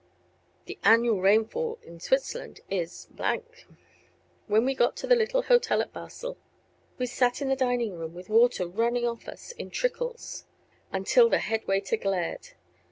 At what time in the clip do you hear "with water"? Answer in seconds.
8.15-8.65